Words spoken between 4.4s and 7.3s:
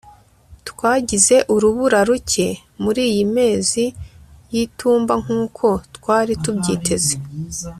y'itumba nkuko twari tubyiteze